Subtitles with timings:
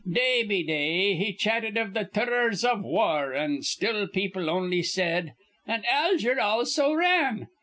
[0.11, 5.33] Day be day he chatted iv th' turrors iv war, an' still people on'y said:
[5.67, 7.47] 'An' Alger also r ran.'